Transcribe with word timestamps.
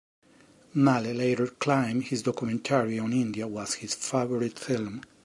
Malle 0.73 1.13
later 1.13 1.45
claimed 1.45 2.05
his 2.05 2.23
documentary 2.23 2.97
on 2.97 3.13
India 3.13 3.47
was 3.47 3.75
his 3.75 3.93
favorite 3.93 4.57
film. 4.57 5.03